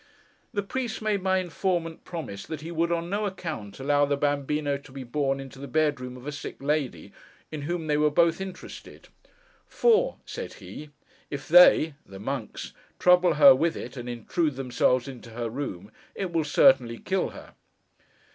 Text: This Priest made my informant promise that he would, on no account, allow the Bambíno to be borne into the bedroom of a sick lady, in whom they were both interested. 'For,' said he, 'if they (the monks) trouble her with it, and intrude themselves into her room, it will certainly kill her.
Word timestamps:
This 0.51 0.65
Priest 0.67 0.99
made 1.03 1.21
my 1.21 1.37
informant 1.37 2.03
promise 2.05 2.47
that 2.47 2.61
he 2.61 2.71
would, 2.71 2.91
on 2.91 3.07
no 3.07 3.27
account, 3.27 3.79
allow 3.79 4.03
the 4.03 4.17
Bambíno 4.17 4.81
to 4.83 4.91
be 4.91 5.03
borne 5.03 5.39
into 5.39 5.59
the 5.59 5.67
bedroom 5.67 6.17
of 6.17 6.25
a 6.25 6.31
sick 6.31 6.55
lady, 6.59 7.13
in 7.51 7.61
whom 7.61 7.85
they 7.85 7.97
were 7.97 8.09
both 8.09 8.41
interested. 8.41 9.09
'For,' 9.67 10.17
said 10.25 10.53
he, 10.53 10.89
'if 11.29 11.47
they 11.47 11.93
(the 12.03 12.17
monks) 12.17 12.73
trouble 12.97 13.35
her 13.35 13.53
with 13.53 13.77
it, 13.77 13.95
and 13.95 14.09
intrude 14.09 14.55
themselves 14.55 15.07
into 15.07 15.29
her 15.29 15.51
room, 15.51 15.91
it 16.15 16.33
will 16.33 16.43
certainly 16.45 16.97
kill 16.97 17.29
her. 17.29 17.53